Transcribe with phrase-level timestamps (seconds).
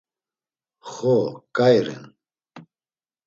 [0.91, 1.15] Xo,
[1.55, 2.03] ǩai ren.